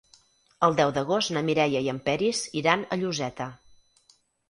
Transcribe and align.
El 0.67 0.77
deu 0.79 0.93
d'agost 0.95 1.35
na 1.37 1.45
Mireia 1.51 1.83
i 1.89 1.91
en 1.95 2.01
Peris 2.09 2.43
iran 2.65 2.83
a 2.83 3.01
Lloseta. 3.05 3.53